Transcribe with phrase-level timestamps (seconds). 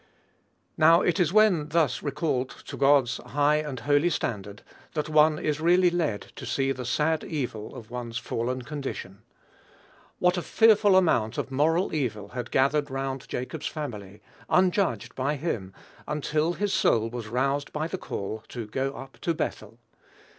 [0.79, 4.63] Now, it is when thus recalled to God's high and holy standard,
[4.95, 9.21] that one is really led to see the sad evil of one's fallen condition.
[10.17, 15.71] What a fearful amount of moral evil had gathered round Jacob's family, unjudged by him,
[16.07, 19.77] until his soul was roused by the call to "go up to Bethel."